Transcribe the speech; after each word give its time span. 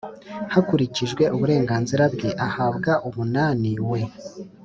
hakurikijwe 0.53 1.23
uburenganzira 1.35 2.03
bwe 2.13 2.29
ahabwa 2.47 2.91
umunani 3.07 3.71
we 3.89 4.01